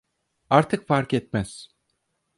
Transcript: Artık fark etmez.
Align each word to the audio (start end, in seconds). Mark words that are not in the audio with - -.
Artık 0.49 0.87
fark 0.87 1.13
etmez. 1.13 1.69